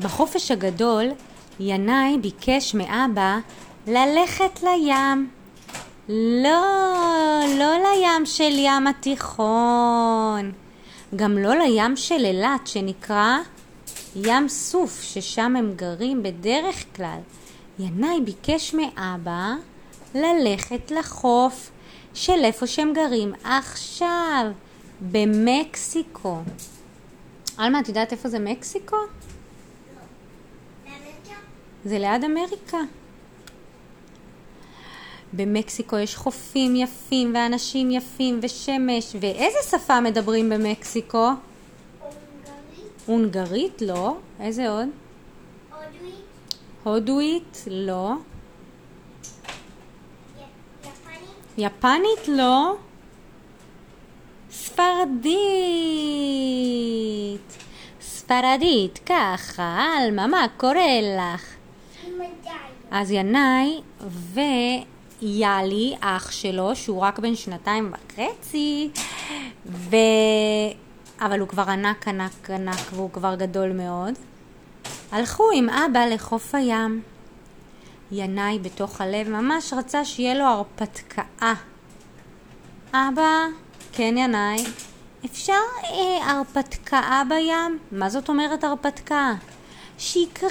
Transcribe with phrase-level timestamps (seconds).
[0.00, 1.04] בחופש הגדול,
[1.60, 3.38] ינאי ביקש מאבא
[3.86, 5.30] ללכת לים.
[6.42, 10.52] לא, לא לים של ים התיכון,
[11.16, 13.38] גם לא לים של אילת שנקרא
[14.16, 17.18] ים סוף, ששם הם גרים בדרך כלל.
[17.78, 19.54] ינאי ביקש מאבא
[20.14, 21.70] ללכת לחוף
[22.14, 24.46] של איפה שהם גרים עכשיו,
[25.00, 26.38] במקסיקו.
[27.56, 28.96] עלמה, את יודעת איפה זה מקסיקו?
[31.88, 32.78] זה ליד אמריקה.
[35.32, 39.16] במקסיקו יש חופים יפים ואנשים יפים ושמש.
[39.20, 41.28] ואיזה שפה מדברים במקסיקו?
[43.06, 43.82] הונגרית?
[43.82, 44.16] לא.
[44.40, 44.88] איזה עוד?
[46.84, 47.64] הודואית?
[47.66, 48.12] לא.
[51.58, 52.28] יפנית?
[52.28, 52.74] לא.
[54.50, 55.38] ספרדית.
[58.00, 61.57] ספרדית, ככה, עלמה, מה קורה לך?
[62.90, 63.80] אז ינאי
[65.22, 68.90] ויאלי, אח שלו, שהוא רק בן שנתיים וחצי,
[69.66, 69.96] ו...
[71.20, 74.14] אבל הוא כבר ענק ענק ענק והוא כבר גדול מאוד,
[75.12, 77.02] הלכו עם אבא לחוף הים.
[78.12, 81.22] ינאי בתוך הלב ממש רצה שיהיה לו הרפתקה.
[82.92, 83.46] אבא,
[83.92, 84.64] כן ינאי,
[85.24, 85.52] אפשר
[85.84, 87.78] אה, הרפתקה בים?
[87.92, 89.34] מה זאת אומרת הרפתקה?
[89.98, 90.50] שיקרה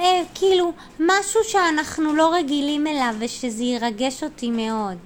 [0.00, 4.96] אה, כאילו משהו שאנחנו לא רגילים אליו ושזה ירגש אותי מאוד.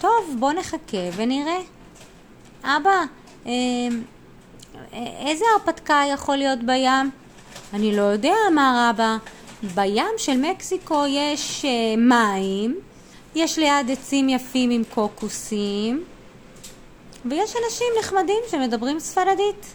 [0.00, 1.60] טוב, בוא נחכה ונראה.
[2.64, 3.04] אבא,
[3.46, 3.52] אה,
[5.26, 7.10] איזה הרפתקה יכול להיות בים?
[7.74, 9.16] אני לא יודע, אמר אבא.
[9.74, 12.80] בים של מקסיקו יש אה, מים,
[13.34, 16.04] יש ליד עצים יפים עם קוקוסים,
[17.24, 19.74] ויש אנשים נחמדים שמדברים ספרדית.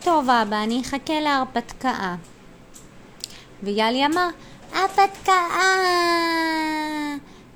[0.00, 2.14] טוב אבא, אני אחכה להרפתקה.
[3.64, 4.28] ויאלי אמר,
[4.72, 5.32] הרפתקה!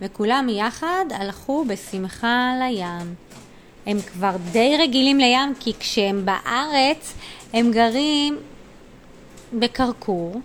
[0.01, 3.15] וכולם יחד הלכו בשמחה לים.
[3.87, 7.15] הם כבר די רגילים לים כי כשהם בארץ
[7.53, 8.37] הם גרים
[9.53, 10.41] בכרכור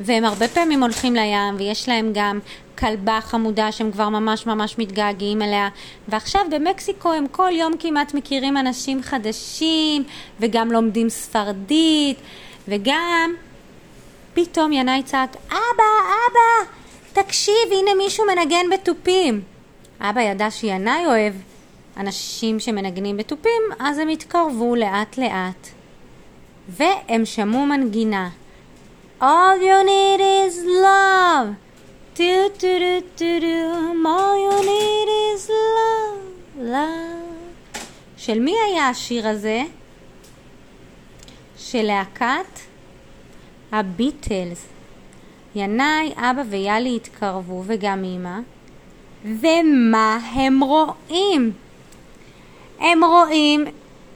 [0.00, 2.38] והם הרבה פעמים הולכים לים ויש להם גם
[2.78, 5.68] כלבה חמודה שהם כבר ממש ממש מתגעגעים אליה
[6.08, 10.04] ועכשיו במקסיקו הם כל יום כמעט מכירים אנשים חדשים
[10.40, 12.16] וגם לומדים ספרדית
[12.68, 13.34] וגם
[14.34, 15.84] פתאום ינאי צעק אבא
[16.28, 16.70] אבא
[17.12, 19.42] תקשיב הנה מישהו מנגן בתופים
[20.00, 21.34] אבא ידע שינאי אוהב
[21.96, 25.68] אנשים שמנגנים בתופים אז הם התקרבו לאט לאט
[26.68, 28.28] והם שמעו מנגינה
[29.20, 31.48] All you need is love.
[32.14, 33.58] Do do do do do.
[34.06, 35.42] All you need is
[35.76, 36.22] love,
[36.56, 37.80] love.
[38.16, 39.62] של מי היה השיר הזה?
[41.58, 42.69] של להקת
[43.72, 44.66] הביטלס.
[45.54, 48.38] ינאי, אבא ויאלי התקרבו וגם אמא,
[49.24, 51.52] ומה הם רואים?
[52.80, 53.64] הם רואים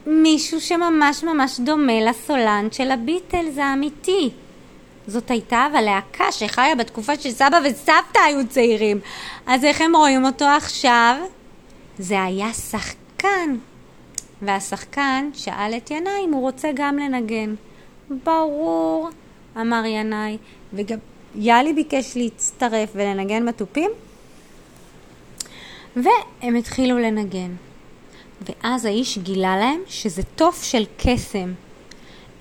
[0.07, 4.29] מישהו שממש ממש דומה לסולן של הביטלס האמיתי.
[5.07, 8.99] זאת הייתה אבל להקה שחיה בתקופה שסבא וסבתא היו צעירים.
[9.47, 11.15] אז איך הם רואים אותו עכשיו?
[11.99, 13.55] זה היה שחקן.
[14.41, 17.55] והשחקן שאל את ינאי אם הוא רוצה גם לנגן.
[18.23, 19.09] ברור,
[19.61, 20.37] אמר ינאי,
[20.73, 20.97] וגם
[21.35, 23.91] יאלי ביקש להצטרף ולנגן בתופים,
[25.95, 27.55] והם התחילו לנגן.
[28.41, 31.53] ואז האיש גילה להם שזה תוף של קסם.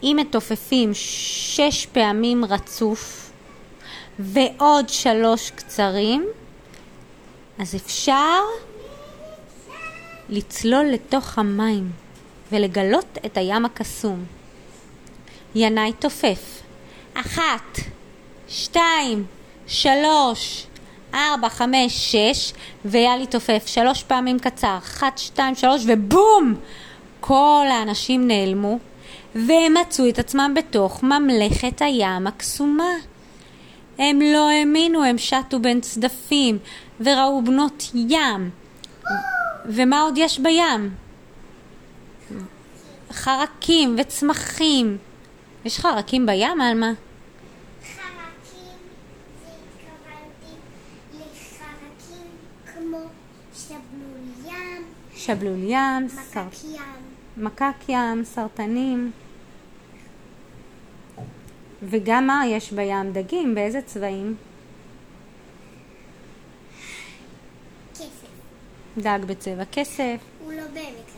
[0.03, 3.31] אם מתופפים שש פעמים רצוף
[4.19, 6.27] ועוד שלוש קצרים,
[7.59, 8.41] אז אפשר
[10.29, 11.91] לצלול לתוך המים
[12.53, 14.25] ולגלות את הים הקסום.
[15.55, 16.54] ינאי תופף.
[17.15, 17.79] אחת,
[18.49, 19.25] שתיים,
[19.67, 20.67] שלוש,
[21.15, 22.53] ארבע, חמש, שש,
[22.85, 24.79] ויאלי תופף שלוש פעמים קצר.
[24.79, 26.55] אחת, שתיים, שלוש, ובום!
[27.21, 28.79] כל האנשים נעלמו,
[29.35, 32.93] והם מצאו את עצמם בתוך ממלכת הים הקסומה.
[33.99, 36.59] הם לא האמינו, הם שטו בין צדפים,
[37.01, 38.51] וראו בנות ים.
[39.67, 40.95] ומה עוד יש בים?
[43.13, 44.99] חרקים וצמחים.
[45.65, 46.93] יש חרקים בים, עלמה?
[47.83, 48.77] חרקים,
[49.43, 50.57] זה התכוונתי
[51.13, 52.27] לחרקים
[52.65, 52.99] כמו
[53.55, 54.85] שבלול ים,
[55.25, 56.07] שבלול ים.
[56.07, 56.81] מקק ים.
[57.37, 59.13] מקק ים, סרטנים.
[61.83, 63.13] וגם מה יש בים?
[63.13, 64.37] דגים, באיזה צבעים?
[67.95, 68.27] כסף.
[68.99, 70.17] דג בצבע כסף.
[70.45, 71.11] הוא לא באמת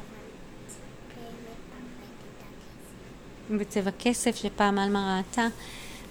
[3.50, 3.58] לבן.
[3.58, 5.46] בצבע כסף שפעם עלמה ראתה,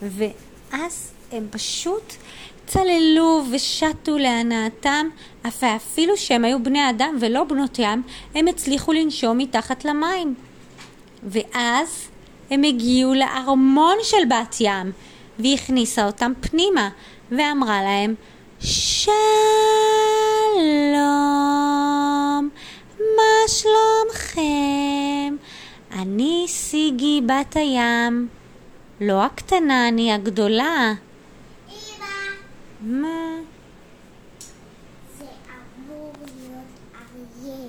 [0.02, 2.14] ואז הם פשוט
[2.68, 5.08] צללו ושטו להנאתם,
[5.48, 8.04] אפילו שהם היו בני אדם ולא בנות ים,
[8.36, 10.36] הם הצליחו לנשום מתחת למים.
[11.24, 12.08] ואז
[12.52, 14.92] הם הגיעו לארמון של בת ים,
[15.40, 16.90] והיא הכניסה אותם פנימה,
[17.32, 18.16] ואמרה להם,
[18.60, 19.00] שלום,
[23.00, 25.36] מה שלומכם?
[25.92, 28.28] אני סיגי בת הים.
[29.02, 30.94] לא הקטנה, אני הגדולה.
[32.86, 33.38] מה?
[35.18, 36.66] זה אמור להיות
[36.96, 37.68] אריאל.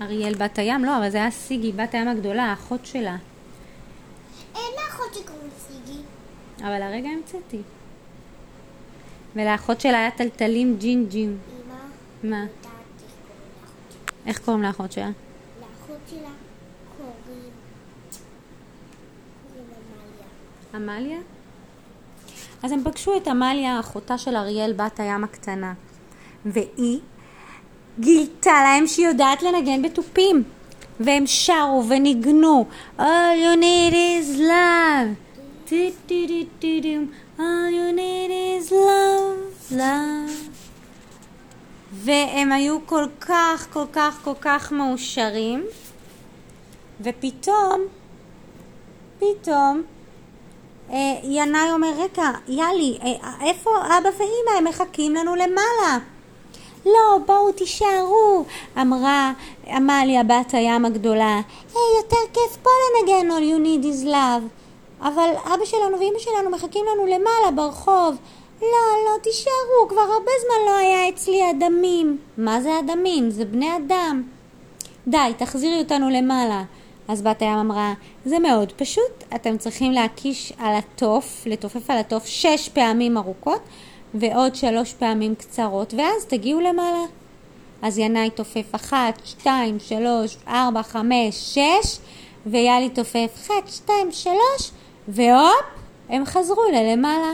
[0.00, 0.84] אריאל בת הים?
[0.84, 3.16] לא, אבל זה היה סיגי, בת הים הגדולה, האחות שלה.
[4.54, 6.00] אין לאחות שקוראים סיגי.
[6.60, 7.62] אבל הרגע המצאתי.
[9.36, 11.38] ולאחות שלה היה טלטלים ג'ינג'ים.
[12.24, 12.46] אמא, מה?
[14.26, 15.10] איך קוראים לאחות שלה?
[15.60, 16.30] לאחות שלה
[16.96, 17.50] קוראים...
[19.48, 19.70] קוראים
[20.74, 20.92] עמליה.
[20.92, 21.18] עמליה?
[22.62, 25.72] אז הם פגשו את עמליה, אחותה של אריאל, בת הים הקטנה.
[26.46, 26.98] והיא
[28.00, 30.44] גילתה להם שהיא יודעת לנגן בתופים.
[31.00, 32.66] והם שרו וניגנו
[32.98, 35.28] All you need is love.
[37.38, 40.48] All you need is love, love
[41.92, 45.64] והם היו כל כך, כל כך, כל כך מאושרים
[47.00, 47.80] ופתאום,
[49.18, 49.82] פתאום
[51.22, 54.58] ינאי אומר, רגע, יאלי, אה, איפה אבא ואימא?
[54.58, 55.98] הם מחכים לנו למעלה.
[56.86, 58.44] לא, בואו תישארו,
[58.80, 59.32] אמרה
[59.66, 61.40] עמליה בת הים הגדולה.
[61.74, 64.42] היי, יותר כיף פה לנגן All you need is love.
[65.02, 68.16] אבל אבא שלנו ואימא שלנו מחכים לנו למעלה ברחוב.
[68.62, 68.68] לא,
[69.04, 72.18] לא, תישארו, כבר הרבה זמן לא היה אצלי אדמים.
[72.38, 73.30] מה זה אדמים?
[73.30, 74.22] זה בני אדם.
[75.06, 76.62] די, תחזירי אותנו למעלה.
[77.08, 77.92] אז בת הים אמרה,
[78.24, 83.60] זה מאוד פשוט, אתם צריכים להקיש על התוף, לתופף על התוף שש פעמים ארוכות
[84.14, 87.04] ועוד שלוש פעמים קצרות, ואז תגיעו למעלה.
[87.82, 91.98] אז ינאי תופף אחת, שתיים, שלוש, ארבע, חמש, שש,
[92.46, 94.70] ויאלי תופף אחת, שתיים, שלוש,
[95.08, 95.64] והופ,
[96.08, 97.32] הם חזרו ללמעלה.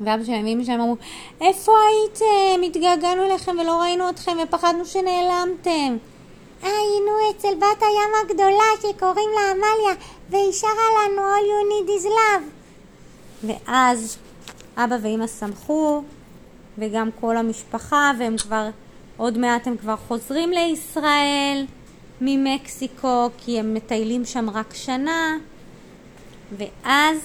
[0.00, 0.96] ואבא שלהם ואמא שלהם אמרו,
[1.40, 2.62] איפה הייתם?
[2.62, 5.96] התגעגענו אליכם ולא ראינו אתכם ופחדנו שנעלמתם.
[6.64, 12.06] היינו אצל בת הים הגדולה שקוראים לה עמליה, והיא שרה לנו All you need is
[12.06, 12.44] love.
[13.44, 14.18] ואז
[14.76, 16.02] אבא ואמא שמחו,
[16.78, 18.68] וגם כל המשפחה, והם כבר,
[19.16, 21.66] עוד מעט הם כבר חוזרים לישראל
[22.20, 25.36] ממקסיקו, כי הם מטיילים שם רק שנה,
[26.58, 27.18] ואז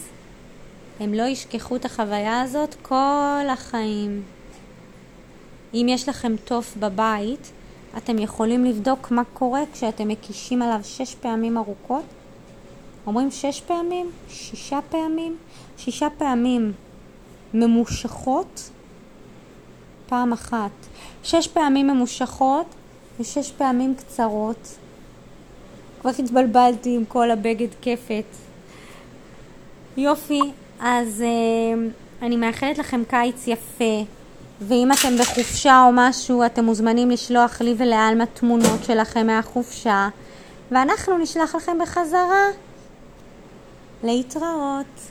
[0.99, 4.23] הם לא ישכחו את החוויה הזאת כל החיים.
[5.73, 7.51] אם יש לכם תוף בבית,
[7.97, 12.03] אתם יכולים לבדוק מה קורה כשאתם מקישים עליו שש פעמים ארוכות.
[13.07, 14.11] אומרים שש פעמים?
[14.29, 15.37] שישה פעמים?
[15.77, 16.73] שישה פעמים
[17.53, 18.69] ממושכות
[20.07, 20.71] פעם אחת.
[21.23, 22.65] שש פעמים ממושכות
[23.19, 24.77] ושש פעמים קצרות.
[26.01, 28.23] כבר התבלבלתי עם כל הבגד כפת.
[29.97, 30.41] יופי,
[30.79, 31.87] אז אה,
[32.21, 34.03] אני מאחלת לכם קיץ יפה,
[34.61, 40.09] ואם אתם בחופשה או משהו, אתם מוזמנים לשלוח לי ולעלמה תמונות שלכם מהחופשה,
[40.71, 42.45] ואנחנו נשלח לכם בחזרה.
[44.03, 45.01] להתראות.